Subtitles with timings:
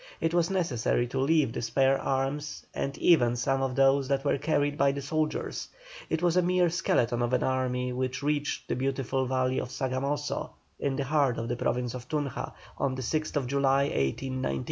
[0.19, 4.39] It was necessary to leave the spare arms, and even some of those that were
[4.39, 5.67] carried by the soldiers.
[6.09, 10.49] It was a mere skeleton of an army which reached the beautiful valley of Sagamoso,
[10.79, 14.59] in the heart of the Province of Tunja, on the 6th July, 1819.